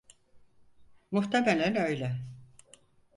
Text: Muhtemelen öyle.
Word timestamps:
Muhtemelen 1.11 1.75
öyle. 1.75 2.19